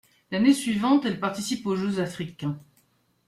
[0.31, 2.59] L'année suivante, elle participe aux Jeux africains.